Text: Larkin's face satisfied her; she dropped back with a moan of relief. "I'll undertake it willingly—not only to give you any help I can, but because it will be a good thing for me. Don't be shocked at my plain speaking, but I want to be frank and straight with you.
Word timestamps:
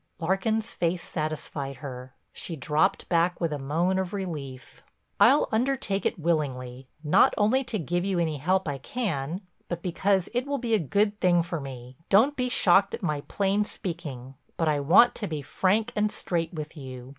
Larkin's 0.19 0.71
face 0.73 1.03
satisfied 1.03 1.75
her; 1.75 2.15
she 2.33 2.55
dropped 2.55 3.07
back 3.07 3.39
with 3.39 3.53
a 3.53 3.59
moan 3.59 3.99
of 3.99 4.13
relief. 4.13 4.81
"I'll 5.19 5.47
undertake 5.51 6.07
it 6.07 6.17
willingly—not 6.17 7.35
only 7.37 7.63
to 7.65 7.77
give 7.77 8.03
you 8.03 8.17
any 8.17 8.37
help 8.37 8.67
I 8.67 8.79
can, 8.79 9.41
but 9.69 9.83
because 9.83 10.27
it 10.33 10.47
will 10.47 10.57
be 10.57 10.73
a 10.73 10.79
good 10.79 11.19
thing 11.19 11.43
for 11.43 11.59
me. 11.59 11.97
Don't 12.09 12.35
be 12.35 12.49
shocked 12.49 12.95
at 12.95 13.03
my 13.03 13.21
plain 13.27 13.63
speaking, 13.63 14.33
but 14.57 14.67
I 14.67 14.79
want 14.79 15.13
to 15.13 15.27
be 15.27 15.43
frank 15.43 15.93
and 15.95 16.11
straight 16.11 16.51
with 16.51 16.75
you. 16.75 17.09